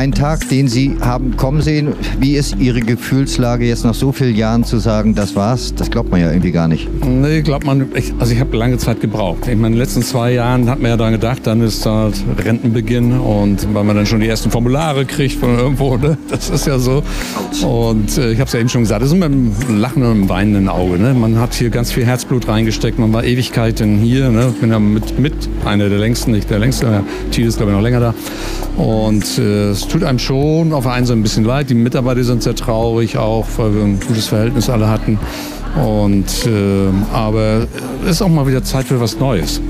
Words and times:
ein 0.00 0.12
Tag, 0.12 0.48
den 0.48 0.66
Sie 0.66 0.96
haben 1.02 1.36
kommen 1.36 1.60
sehen. 1.60 1.92
Wie 2.18 2.34
ist 2.34 2.56
Ihre 2.58 2.80
Gefühlslage 2.80 3.66
jetzt 3.66 3.84
nach 3.84 3.92
so 3.92 4.12
vielen 4.12 4.34
Jahren 4.34 4.64
zu 4.64 4.78
sagen, 4.78 5.14
das 5.14 5.36
war's? 5.36 5.74
Das 5.74 5.90
glaubt 5.90 6.10
man 6.10 6.22
ja 6.22 6.30
irgendwie 6.30 6.52
gar 6.52 6.68
nicht. 6.68 6.88
Nee, 7.04 7.42
glaubt 7.42 7.66
man, 7.66 7.84
ich, 7.94 8.10
also 8.18 8.32
ich 8.32 8.40
habe 8.40 8.56
lange 8.56 8.78
Zeit 8.78 9.02
gebraucht. 9.02 9.46
In 9.46 9.62
den 9.62 9.74
letzten 9.74 10.02
zwei 10.02 10.32
Jahren 10.32 10.70
hat 10.70 10.80
man 10.80 10.90
ja 10.90 10.96
daran 10.96 11.12
gedacht, 11.12 11.46
dann 11.46 11.60
ist 11.60 11.84
halt 11.84 12.14
Rentenbeginn 12.42 13.12
und 13.12 13.74
weil 13.74 13.84
man 13.84 13.94
dann 13.94 14.06
schon 14.06 14.20
die 14.20 14.28
ersten 14.28 14.50
Formulare 14.50 15.04
kriegt 15.04 15.34
von 15.34 15.58
irgendwo, 15.58 15.98
ne? 15.98 16.16
das 16.30 16.48
ist 16.48 16.66
ja 16.66 16.78
so. 16.78 17.02
Und 17.62 18.16
äh, 18.16 18.32
ich 18.32 18.40
habe 18.40 18.46
es 18.46 18.54
ja 18.54 18.60
eben 18.60 18.70
schon 18.70 18.80
gesagt, 18.80 19.02
das 19.02 19.10
ist 19.10 19.14
mit 19.14 19.24
einem 19.24 19.52
Lachen 19.68 20.02
und 20.02 20.12
einem 20.12 20.28
weinenden 20.30 20.70
Auge. 20.70 20.98
Ne? 20.98 21.12
Man 21.12 21.38
hat 21.38 21.52
hier 21.52 21.68
ganz 21.68 21.92
viel 21.92 22.06
Herzblut 22.06 22.48
reingesteckt, 22.48 22.98
man 22.98 23.12
war 23.12 23.22
Ewigkeiten 23.22 23.98
hier. 23.98 24.30
Ne? 24.30 24.50
Ich 24.54 24.60
bin 24.62 24.70
ja 24.70 24.78
mit, 24.78 25.18
mit 25.18 25.34
einer 25.66 25.90
der 25.90 25.98
längsten, 25.98 26.30
nicht 26.30 26.48
der 26.48 26.58
längste, 26.58 27.04
Thiel 27.32 27.46
ist 27.46 27.58
glaube 27.58 27.72
ich 27.72 27.76
noch 27.76 27.82
länger 27.82 28.00
da. 28.00 28.14
Und 28.82 29.38
äh, 29.38 29.74
tut 29.90 30.04
einem 30.04 30.18
schon 30.18 30.72
auf 30.72 30.86
einen 30.86 31.04
Seite 31.04 31.18
ein 31.18 31.22
bisschen 31.22 31.44
leid. 31.44 31.68
Die 31.68 31.74
Mitarbeiter 31.74 32.22
sind 32.22 32.42
sehr 32.42 32.54
traurig 32.54 33.18
auch, 33.18 33.46
weil 33.56 33.74
wir 33.74 33.82
ein 33.82 34.00
gutes 34.00 34.28
Verhältnis 34.28 34.70
alle 34.70 34.88
hatten. 34.88 35.18
Und, 35.84 36.46
äh, 36.46 36.88
aber 37.12 37.66
es 38.04 38.12
ist 38.12 38.22
auch 38.22 38.28
mal 38.28 38.46
wieder 38.46 38.62
Zeit 38.62 38.86
für 38.86 39.00
was 39.00 39.18
Neues. 39.18 39.60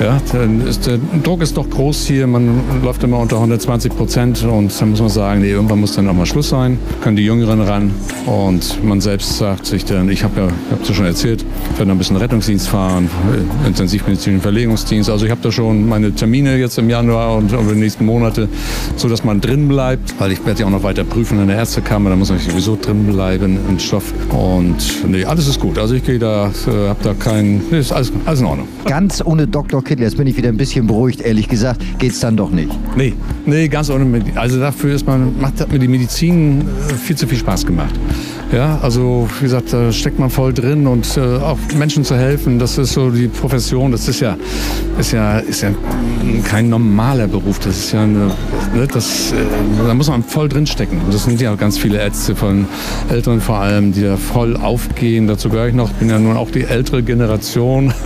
Ja, 0.00 0.20
ist 0.64 0.86
der 0.86 1.00
Druck 1.24 1.42
ist 1.42 1.56
doch 1.56 1.68
groß 1.68 2.06
hier, 2.06 2.28
man 2.28 2.60
läuft 2.84 3.02
immer 3.02 3.18
unter 3.18 3.34
120 3.36 3.96
Prozent 3.96 4.44
und 4.44 4.80
dann 4.80 4.90
muss 4.90 5.00
man 5.00 5.08
sagen, 5.08 5.40
nee, 5.40 5.50
irgendwann 5.50 5.80
muss 5.80 5.96
dann 5.96 6.06
auch 6.06 6.14
mal 6.14 6.24
Schluss 6.24 6.50
sein, 6.50 6.78
können 7.02 7.16
die 7.16 7.24
Jüngeren 7.24 7.60
ran 7.60 7.90
und 8.24 8.84
man 8.84 9.00
selbst 9.00 9.38
sagt 9.38 9.66
sich 9.66 9.84
dann, 9.84 10.08
ich 10.08 10.22
habe 10.22 10.40
ja, 10.40 10.46
ich 10.46 10.70
habe 10.70 10.94
schon 10.94 11.04
erzählt, 11.04 11.44
ich 11.72 11.78
werde 11.80 11.90
ein 11.90 11.98
bisschen 11.98 12.14
Rettungsdienst 12.14 12.68
fahren, 12.68 13.10
intensivmedizinischen 13.66 14.40
Verlegungsdienst, 14.40 15.10
also 15.10 15.24
ich 15.24 15.32
habe 15.32 15.40
da 15.42 15.50
schon 15.50 15.88
meine 15.88 16.12
Termine 16.12 16.56
jetzt 16.58 16.78
im 16.78 16.88
Januar 16.88 17.34
und 17.34 17.50
über 17.50 17.72
die 17.72 17.80
nächsten 17.80 18.06
Monate, 18.06 18.48
so 18.94 19.08
dass 19.08 19.24
man 19.24 19.40
drin 19.40 19.66
bleibt, 19.66 20.14
weil 20.20 20.30
ich 20.30 20.46
werde 20.46 20.60
ja 20.60 20.66
auch 20.66 20.70
noch 20.70 20.84
weiter 20.84 21.02
prüfen 21.02 21.40
in 21.40 21.48
der 21.48 21.56
Ärztekammer, 21.56 22.10
da 22.10 22.14
muss 22.14 22.30
man 22.30 22.38
sowieso 22.38 22.78
drin 22.80 23.04
bleiben 23.04 23.58
im 23.68 23.80
Stoff. 23.80 24.14
Und 24.30 24.76
nee, 25.08 25.24
alles 25.24 25.48
ist 25.48 25.58
gut, 25.58 25.76
also 25.76 25.96
ich 25.96 26.04
gehe 26.04 26.20
da, 26.20 26.52
äh, 26.68 26.88
habe 26.88 27.00
da 27.02 27.14
kein, 27.14 27.62
nee, 27.72 27.80
ist 27.80 27.90
alles, 27.90 28.12
alles 28.26 28.38
in 28.38 28.46
Ordnung. 28.46 28.68
Ganz 28.84 29.20
ohne 29.24 29.48
Dr. 29.48 29.82
Kittel, 29.88 30.02
jetzt 30.02 30.18
bin 30.18 30.26
ich 30.26 30.36
wieder 30.36 30.50
ein 30.50 30.58
bisschen 30.58 30.86
beruhigt, 30.86 31.22
ehrlich 31.22 31.48
gesagt, 31.48 31.82
geht 31.98 32.12
es 32.12 32.20
dann 32.20 32.36
doch 32.36 32.50
nicht. 32.50 32.68
Nee, 32.94 33.14
nee, 33.46 33.68
ganz 33.68 33.88
ohne. 33.88 34.22
Also 34.34 34.60
dafür 34.60 34.94
ist 34.94 35.06
man, 35.06 35.40
macht, 35.40 35.58
hat 35.60 35.72
mir 35.72 35.78
die 35.78 35.88
Medizin 35.88 36.60
äh, 36.60 36.94
viel 36.94 37.16
zu 37.16 37.26
viel 37.26 37.38
Spaß 37.38 37.64
gemacht. 37.64 37.94
Ja, 38.52 38.78
also 38.80 39.28
wie 39.38 39.42
gesagt, 39.42 39.74
da 39.74 39.92
steckt 39.92 40.18
man 40.18 40.30
voll 40.30 40.54
drin 40.54 40.86
und 40.86 41.18
äh, 41.18 41.20
auch 41.20 41.58
Menschen 41.76 42.02
zu 42.02 42.16
helfen, 42.16 42.58
das 42.58 42.78
ist 42.78 42.94
so 42.94 43.10
die 43.10 43.28
Profession, 43.28 43.92
das 43.92 44.08
ist 44.08 44.20
ja, 44.20 44.38
ist 44.98 45.12
ja, 45.12 45.38
ist 45.40 45.60
ja 45.60 45.68
kein 46.44 46.70
normaler 46.70 47.26
Beruf, 47.26 47.58
das 47.58 47.76
ist 47.76 47.92
ja 47.92 48.04
eine, 48.04 48.28
ne, 48.74 48.86
das, 48.90 49.32
äh, 49.32 49.36
da 49.86 49.92
muss 49.92 50.08
man 50.08 50.22
voll 50.22 50.48
drin 50.48 50.66
stecken. 50.66 50.98
Das 51.10 51.24
sind 51.24 51.42
ja 51.42 51.54
ganz 51.56 51.76
viele 51.76 51.98
Ärzte 51.98 52.34
von 52.34 52.66
Älteren 53.10 53.42
vor 53.42 53.56
allem, 53.56 53.92
die 53.92 54.02
da 54.02 54.16
voll 54.16 54.56
aufgehen. 54.56 55.26
Dazu 55.26 55.50
gehöre 55.50 55.68
ich 55.68 55.74
noch, 55.74 55.90
bin 55.90 56.08
ja 56.08 56.18
nun 56.18 56.36
auch 56.36 56.50
die 56.50 56.64
ältere 56.64 57.02
Generation. 57.02 57.92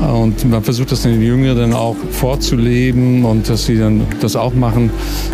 Und 0.00 0.48
man 0.50 0.62
versucht 0.64 0.90
das 0.90 1.02
den 1.02 1.22
Jüngeren 1.22 1.74
auch 1.74 1.96
vorzuleben 2.10 3.24
und 3.24 3.48
dass 3.50 3.66
sie 3.66 3.76
dann 3.76 4.06
das 4.20 4.34
auch 4.34 4.54
machen, 4.54 4.90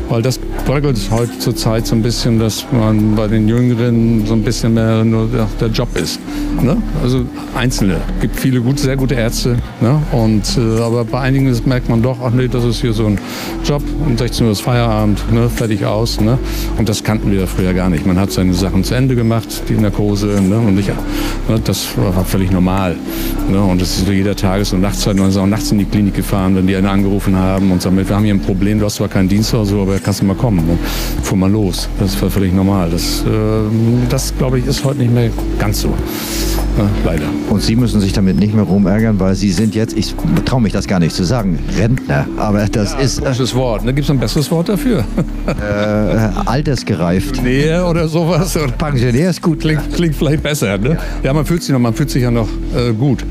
weil 0.09 0.23
das 0.23 0.41
bröckelt 0.67 0.99
heute 1.13 1.39
zur 1.39 1.55
Zeit 1.55 1.87
so 1.87 1.95
ein 1.95 2.03
bisschen, 2.03 2.41
dass 2.41 2.67
man 2.73 3.15
bei 3.15 3.29
den 3.29 3.47
Jüngeren 3.47 4.27
so 4.27 4.35
ein 4.35 4.43
bisschen 4.43 4.75
mehr 4.75 5.05
nur 5.05 5.29
der, 5.29 5.69
Job 5.69 5.97
ist. 5.97 6.19
Ne? 6.61 6.77
Also 7.03 7.25
Einzelne. 7.55 8.01
Es 8.17 8.23
gibt 8.23 8.37
viele 8.37 8.61
gute, 8.61 8.83
sehr 8.83 8.97
gute 8.97 9.15
Ärzte. 9.15 9.57
Ne? 9.81 10.03
Und, 10.11 10.59
äh, 10.59 10.81
aber 10.83 11.05
bei 11.05 11.21
einigen 11.21 11.55
merkt 11.67 11.89
man 11.89 12.03
doch, 12.03 12.19
ach 12.21 12.33
nee, 12.33 12.49
das 12.49 12.65
ist 12.65 12.81
hier 12.81 12.93
so 12.93 13.07
ein 13.07 13.19
Job. 13.65 13.83
Um 14.05 14.19
16 14.19 14.47
Uhr 14.47 14.53
ist 14.53 14.63
Feierabend, 14.63 15.33
ne? 15.33 15.49
fertig 15.49 15.85
aus. 15.85 16.21
Ne? 16.21 16.37
Und 16.79 16.89
das 16.89 17.05
kannten 17.05 17.31
wir 17.31 17.47
früher 17.47 17.73
gar 17.73 17.89
nicht. 17.89 18.05
Man 18.05 18.19
hat 18.19 18.33
seine 18.33 18.53
Sachen 18.53 18.83
zu 18.83 18.95
Ende 18.95 19.15
gemacht, 19.15 19.63
die 19.69 19.75
Narkose. 19.75 20.27
Ne? 20.27 20.59
Und 20.59 20.75
nicht, 20.75 20.89
ne? 20.89 21.61
das 21.63 21.87
war 21.97 22.25
völlig 22.25 22.51
normal. 22.51 22.97
Ne? 23.49 23.63
Und 23.63 23.81
das 23.81 23.99
ist 23.99 24.09
jeder 24.09 24.35
Tages- 24.35 24.73
und 24.73 24.81
Nachtzeit. 24.81 25.17
Man 25.17 25.29
ist 25.29 25.37
auch 25.37 25.47
nachts 25.47 25.71
in 25.71 25.79
die 25.79 25.85
Klinik 25.85 26.15
gefahren, 26.15 26.57
wenn 26.57 26.67
die 26.67 26.75
einen 26.75 26.89
angerufen 26.89 27.37
haben 27.37 27.71
und 27.71 27.83
sagen, 27.83 27.97
wir 27.97 28.17
haben 28.17 28.25
hier 28.25 28.35
ein 28.35 28.41
Problem, 28.41 28.81
du 28.81 28.87
hast 28.87 28.97
zwar 28.97 29.09
keinen 29.09 29.29
Dienst 29.29 29.55
oder 29.55 29.65
so, 29.65 29.83
aber 29.83 29.99
kannst 30.01 30.23
du 30.23 30.25
mal 30.25 30.35
kommen. 30.35 30.56
Und 30.59 30.79
fuhr 31.23 31.39
man 31.39 31.53
los. 31.53 31.89
Das 31.99 32.21
war 32.21 32.31
völlig 32.31 32.53
normal. 32.53 32.91
Das, 32.91 33.23
äh, 33.23 33.29
das 34.09 34.37
glaube 34.37 34.59
ich, 34.59 34.67
ist 34.67 34.85
heute 34.85 35.01
nicht 35.01 35.13
mehr 35.13 35.31
ganz 35.59 35.81
so. 35.81 35.89
Ja, 35.89 36.89
leider. 37.05 37.25
Und 37.49 37.63
Sie 37.63 37.75
müssen 37.75 38.01
sich 38.01 38.13
damit 38.13 38.39
nicht 38.39 38.55
mehr 38.55 38.65
rumärgern, 38.65 39.19
weil 39.19 39.35
Sie 39.35 39.51
sind 39.51 39.75
jetzt, 39.75 39.97
ich 39.97 40.15
traue 40.45 40.61
mich 40.61 40.73
das 40.73 40.87
gar 40.87 41.01
nicht 41.01 41.15
zu 41.15 41.25
sagen, 41.25 41.59
Rentner. 41.79 42.27
Aber 42.37 42.67
das 42.67 42.93
ja, 42.93 42.99
ist. 42.99 43.25
Ein 43.25 43.37
Wort. 43.55 43.83
Da 43.87 43.93
gibt 43.93 44.05
es 44.05 44.11
ein 44.11 44.19
besseres 44.19 44.51
Wort 44.51 44.69
dafür. 44.69 45.05
Äh, 45.47 46.29
altersgereift. 46.47 47.41
Nee, 47.43 47.79
oder 47.79 48.09
sowas. 48.09 48.57
Oder 48.57 48.73
Pensionär 48.73 49.31
ist 49.31 49.41
gut. 49.41 49.61
Klingt, 49.61 49.95
klingt 49.95 50.15
vielleicht 50.17 50.43
besser. 50.43 50.77
Ne? 50.77 50.99
Ja, 51.23 51.33
man 51.33 51.47
fühlt 51.47 51.63
sich, 51.63 51.73
noch, 51.73 51.79
man 51.79 51.95
fühlt 51.95 52.11
sich 52.11 52.23
ja 52.23 52.31
noch 52.31 52.49
äh, 52.75 52.93
gut. 52.93 53.25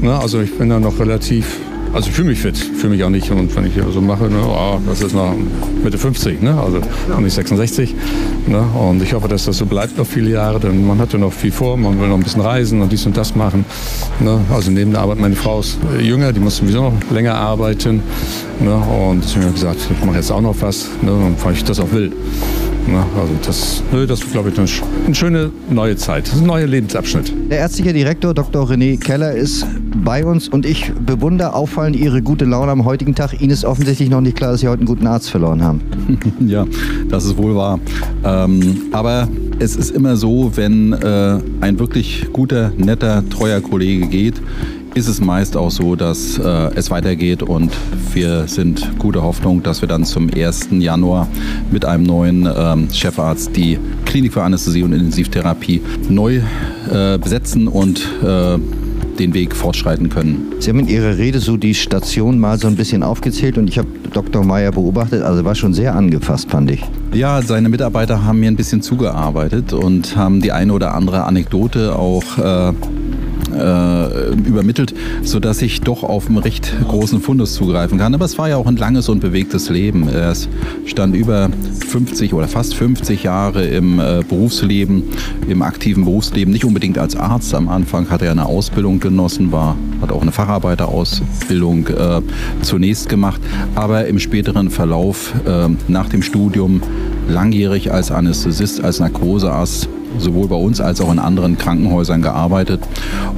Ne? 0.00 0.18
Also 0.18 0.40
ich 0.40 0.56
bin 0.58 0.68
da 0.68 0.80
noch 0.80 0.98
relativ 0.98 1.58
also 1.92 2.08
ich 2.08 2.14
fühle 2.14 2.28
mich 2.28 2.40
fit, 2.40 2.56
fühle 2.56 2.94
mich 2.94 3.04
auch 3.04 3.10
nicht. 3.10 3.30
Und 3.30 3.54
wenn 3.56 3.66
ich 3.66 3.74
hier 3.74 3.84
so 3.90 4.00
mache, 4.00 4.24
ne, 4.24 4.40
oh, 4.46 4.78
das 4.86 5.02
ist 5.02 5.14
noch 5.14 5.34
Mitte 5.82 5.98
50, 5.98 6.40
ne? 6.42 6.60
also 6.60 6.80
noch 7.08 7.20
nicht 7.20 7.34
66. 7.34 7.94
Ne? 8.46 8.60
Und 8.60 9.02
ich 9.02 9.12
hoffe, 9.12 9.28
dass 9.28 9.44
das 9.44 9.58
so 9.58 9.66
bleibt 9.66 9.98
noch 9.98 10.06
viele 10.06 10.30
Jahre, 10.30 10.60
denn 10.60 10.86
man 10.86 10.98
hat 10.98 11.12
ja 11.12 11.18
noch 11.18 11.32
viel 11.32 11.50
vor, 11.50 11.76
man 11.76 12.00
will 12.00 12.08
noch 12.08 12.16
ein 12.16 12.22
bisschen 12.22 12.42
reisen 12.42 12.80
und 12.80 12.92
dies 12.92 13.06
und 13.06 13.16
das 13.16 13.34
machen. 13.34 13.64
Ne? 14.20 14.40
Also 14.52 14.70
neben 14.70 14.92
der 14.92 15.00
Arbeit, 15.00 15.18
meine 15.18 15.36
Frau 15.36 15.60
ist 15.60 15.78
äh, 15.98 16.02
jünger, 16.02 16.32
die 16.32 16.40
muss 16.40 16.58
sowieso 16.58 16.82
noch 16.82 17.10
länger 17.10 17.34
arbeiten. 17.34 18.02
Ne? 18.60 18.74
Und 18.74 19.24
ich 19.24 19.36
habe 19.36 19.50
gesagt, 19.50 19.78
ich 19.90 20.04
mache 20.04 20.16
jetzt 20.16 20.30
auch 20.30 20.40
noch 20.40 20.56
was, 20.60 20.88
ne? 21.02 21.34
weil 21.42 21.54
ich 21.54 21.64
das 21.64 21.80
auch 21.80 21.90
will. 21.92 22.12
Ne? 22.86 23.04
Also 23.18 23.34
das, 23.44 23.82
ne, 23.92 24.06
das 24.06 24.20
ist, 24.20 24.32
glaube 24.32 24.50
ich, 24.50 24.58
eine, 24.58 24.68
eine 25.06 25.14
schöne 25.14 25.50
neue 25.70 25.96
Zeit. 25.96 26.26
Das 26.26 26.34
ist 26.34 26.40
ein 26.40 26.46
neuer 26.46 26.66
Lebensabschnitt. 26.66 27.32
Der 27.50 27.58
ärztliche 27.58 27.92
Direktor 27.92 28.34
Dr. 28.34 28.68
René 28.68 28.98
Keller 28.98 29.32
ist 29.32 29.66
bei 30.04 30.24
uns 30.24 30.48
und 30.48 30.66
ich 30.66 30.92
bewundere 30.94 31.54
auffallend 31.54 31.96
Ihre 31.96 32.22
gute 32.22 32.44
Laune 32.44 32.72
am 32.72 32.84
heutigen 32.84 33.14
Tag. 33.14 33.40
Ihnen 33.40 33.50
ist 33.50 33.64
offensichtlich 33.64 34.08
noch 34.08 34.20
nicht 34.20 34.36
klar, 34.36 34.52
dass 34.52 34.60
Sie 34.60 34.68
heute 34.68 34.80
einen 34.80 34.86
guten 34.86 35.06
Arzt 35.06 35.30
verloren 35.30 35.62
haben. 35.62 35.80
ja, 36.46 36.66
das 37.08 37.24
ist 37.24 37.36
wohl 37.36 37.54
wahr. 37.54 37.78
Ähm, 38.24 38.82
aber 38.92 39.28
es 39.58 39.76
ist 39.76 39.90
immer 39.90 40.16
so, 40.16 40.52
wenn 40.54 40.92
äh, 40.92 41.38
ein 41.60 41.78
wirklich 41.78 42.26
guter, 42.32 42.72
netter, 42.76 43.22
treuer 43.28 43.60
Kollege 43.60 44.06
geht, 44.06 44.40
ist 44.94 45.08
es 45.08 45.20
meist 45.20 45.56
auch 45.56 45.70
so, 45.70 45.94
dass 45.94 46.38
äh, 46.38 46.42
es 46.74 46.90
weitergeht 46.90 47.42
und 47.42 47.72
wir 48.12 48.48
sind 48.48 48.98
gute 48.98 49.22
Hoffnung, 49.22 49.62
dass 49.62 49.82
wir 49.82 49.88
dann 49.88 50.04
zum 50.04 50.30
1. 50.34 50.68
Januar 50.72 51.28
mit 51.70 51.84
einem 51.84 52.04
neuen 52.04 52.48
ähm, 52.54 52.88
Chefarzt 52.92 53.54
die 53.56 53.78
Klinik 54.04 54.32
für 54.32 54.42
Anästhesie 54.42 54.82
und 54.82 54.92
Intensivtherapie 54.92 55.80
neu 56.08 56.40
äh, 56.90 57.18
besetzen 57.18 57.68
und 57.68 58.00
äh, 58.22 58.58
den 59.18 59.34
Weg 59.34 59.54
fortschreiten 59.54 60.08
können. 60.08 60.54
Sie 60.58 60.70
haben 60.70 60.80
in 60.80 60.88
Ihrer 60.88 61.18
Rede 61.18 61.40
so 61.40 61.56
die 61.56 61.74
Station 61.74 62.38
mal 62.38 62.58
so 62.58 62.66
ein 62.66 62.76
bisschen 62.76 63.02
aufgezählt 63.02 63.58
und 63.58 63.68
ich 63.68 63.78
habe 63.78 63.88
Dr. 64.12 64.44
Meyer 64.44 64.72
beobachtet, 64.72 65.22
also 65.22 65.44
war 65.44 65.54
schon 65.54 65.74
sehr 65.74 65.94
angefasst, 65.94 66.50
fand 66.50 66.70
ich. 66.70 66.82
Ja, 67.12 67.42
seine 67.42 67.68
Mitarbeiter 67.68 68.24
haben 68.24 68.40
mir 68.40 68.50
ein 68.50 68.56
bisschen 68.56 68.82
zugearbeitet 68.82 69.72
und 69.72 70.16
haben 70.16 70.40
die 70.40 70.52
eine 70.52 70.72
oder 70.72 70.94
andere 70.94 71.24
Anekdote 71.24 71.94
auch 71.94 72.38
äh, 72.38 72.72
äh, 73.52 74.34
übermittelt, 74.34 74.94
sodass 75.22 75.62
ich 75.62 75.80
doch 75.80 76.02
auf 76.02 76.28
einen 76.28 76.38
recht 76.38 76.72
großen 76.88 77.20
Fundus 77.20 77.54
zugreifen 77.54 77.98
kann. 77.98 78.14
Aber 78.14 78.24
es 78.24 78.38
war 78.38 78.48
ja 78.48 78.56
auch 78.56 78.66
ein 78.66 78.76
langes 78.76 79.08
und 79.08 79.20
bewegtes 79.20 79.70
Leben. 79.70 80.08
Er 80.08 80.34
stand 80.86 81.14
über 81.14 81.50
50 81.88 82.34
oder 82.34 82.48
fast 82.48 82.74
50 82.74 83.22
Jahre 83.22 83.66
im 83.66 83.98
äh, 83.98 84.22
Berufsleben, 84.28 85.04
im 85.48 85.62
aktiven 85.62 86.04
Berufsleben, 86.04 86.52
nicht 86.52 86.64
unbedingt 86.64 86.98
als 86.98 87.16
Arzt. 87.16 87.54
Am 87.54 87.68
Anfang 87.68 88.10
hat 88.10 88.22
er 88.22 88.30
eine 88.30 88.46
Ausbildung 88.46 89.00
genossen, 89.00 89.52
war, 89.52 89.76
hat 90.00 90.12
auch 90.12 90.22
eine 90.22 90.32
Facharbeiterausbildung 90.32 91.88
äh, 91.88 92.20
zunächst 92.62 93.08
gemacht, 93.08 93.40
aber 93.74 94.06
im 94.06 94.18
späteren 94.18 94.70
Verlauf 94.70 95.34
äh, 95.46 95.68
nach 95.88 96.08
dem 96.08 96.22
Studium 96.22 96.80
langjährig 97.28 97.92
als 97.92 98.10
Anästhesist, 98.10 98.82
als 98.82 99.00
Narkosearzt 99.00 99.88
sowohl 100.18 100.48
bei 100.48 100.56
uns 100.56 100.80
als 100.80 101.00
auch 101.00 101.12
in 101.12 101.18
anderen 101.18 101.58
Krankenhäusern 101.58 102.22
gearbeitet. 102.22 102.80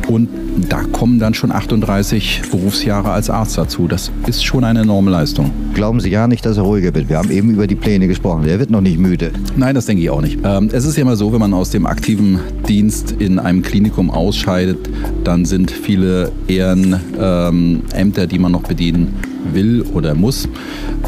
Und 0.09 0.29
da 0.69 0.83
kommen 0.83 1.19
dann 1.19 1.35
schon 1.35 1.53
38 1.53 2.43
Berufsjahre 2.51 3.11
als 3.11 3.31
Arzt 3.31 3.57
dazu. 3.57 3.89
Das 3.89 4.11
ist 4.27 4.45
schon 4.45 4.65
eine 4.65 4.81
enorme 4.81 5.11
Leistung. 5.11 5.51
Glauben 5.75 6.01
Sie 6.01 6.11
ja 6.11 6.27
nicht, 6.27 6.45
dass 6.45 6.57
er 6.57 6.65
ruhiger 6.65 6.95
wird. 6.95 7.09
Wir 7.09 7.19
haben 7.19 7.31
eben 7.31 7.51
über 7.51 7.67
die 7.67 7.75
Pläne 7.75 8.09
gesprochen. 8.09 8.47
Er 8.47 8.59
wird 8.59 8.71
noch 8.71 8.81
nicht 8.81 8.99
müde. 8.99 9.33
Nein, 9.57 9.75
das 9.75 9.87
denke 9.87 10.03
ich 10.03 10.11
auch 10.11 10.21
nicht. 10.21 10.39
Ähm, 10.45 10.69
es 10.73 10.85
ist 10.85 10.97
ja 10.97 11.03
immer 11.03 11.17
so, 11.17 11.33
wenn 11.33 11.41
man 11.41 11.55
aus 11.55 11.71
dem 11.71 11.87
aktiven 11.87 12.41
Dienst 12.69 13.13
in 13.13 13.39
einem 13.39 13.63
Klinikum 13.63 14.11
ausscheidet, 14.11 14.89
dann 15.25 15.45
sind 15.45 15.71
viele 15.71 16.33
Ehrenämter, 16.49 18.27
die 18.27 18.39
man 18.39 18.53
noch 18.53 18.63
bedienen 18.63 19.15
will 19.53 19.83
oder 19.95 20.15
muss. 20.15 20.49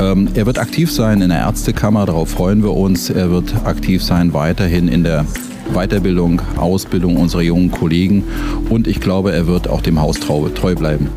Ähm, 0.00 0.28
er 0.34 0.46
wird 0.46 0.58
aktiv 0.58 0.90
sein 0.90 1.20
in 1.20 1.28
der 1.28 1.38
Ärztekammer, 1.38 2.06
darauf 2.06 2.31
freuen 2.31 2.62
wir 2.62 2.72
uns. 2.72 3.10
Er 3.10 3.31
wird 3.31 3.55
aktiv 3.64 4.02
sein 4.02 4.32
weiterhin 4.32 4.88
in 4.88 5.05
der 5.05 5.25
Weiterbildung, 5.72 6.43
Ausbildung 6.56 7.16
unserer 7.16 7.43
jungen 7.43 7.70
Kollegen 7.70 8.25
und 8.69 8.87
ich 8.87 9.00
glaube, 9.00 9.32
er 9.32 9.46
wird 9.46 9.69
auch 9.69 9.81
dem 9.81 10.00
Haus 10.00 10.20
treu 10.20 10.75
bleiben. 10.75 11.08